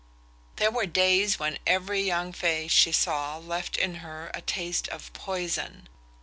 There 0.55 0.71
were 0.71 0.87
days 0.87 1.37
when 1.37 1.59
every 1.67 2.01
young 2.01 2.33
face 2.33 2.71
she 2.71 2.91
saw 2.91 3.37
left 3.37 3.77
in 3.77 3.97
her 4.01 4.31
a 4.33 4.41
taste 4.41 4.87
of 4.87 5.13
poison. 5.13 5.87